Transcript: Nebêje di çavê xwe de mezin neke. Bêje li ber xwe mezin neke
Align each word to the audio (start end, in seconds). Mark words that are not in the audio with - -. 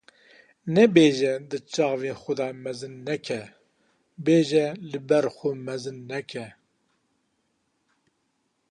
Nebêje 0.73 1.33
di 1.49 1.59
çavê 1.73 2.11
xwe 2.21 2.33
de 2.39 2.47
mezin 2.63 2.95
neke. 3.07 3.41
Bêje 4.23 4.65
li 4.89 4.99
ber 5.07 5.25
xwe 5.35 5.51
mezin 5.67 5.97
neke 6.09 6.47